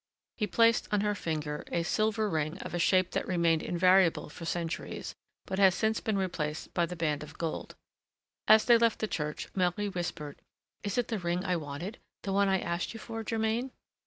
He 0.37 0.47
placed 0.47 0.87
on 0.91 1.01
her 1.01 1.13
finger 1.13 1.63
a 1.71 1.83
silver 1.83 2.27
ring 2.27 2.57
of 2.57 2.73
a 2.73 2.79
shape 2.79 3.11
that 3.11 3.27
remained 3.27 3.61
invariable 3.61 4.29
for 4.29 4.45
centuries, 4.45 5.13
but 5.45 5.59
has 5.59 5.75
since 5.75 5.99
been 5.99 6.17
replaced 6.17 6.73
by 6.73 6.87
the 6.87 6.95
band 6.95 7.21
of 7.21 7.37
gold. 7.37 7.75
As 8.47 8.65
they 8.65 8.79
left 8.79 8.97
the 8.97 9.07
church, 9.07 9.49
Marie 9.53 9.89
whispered: 9.89 10.41
"Is 10.81 10.97
it 10.97 11.09
the 11.09 11.19
ring 11.19 11.45
I 11.45 11.55
wanted? 11.55 11.99
the 12.23 12.33
one 12.33 12.47
I 12.49 12.57
asked 12.57 12.95
you 12.95 12.99
for, 12.99 13.23
Germain?" 13.23 13.69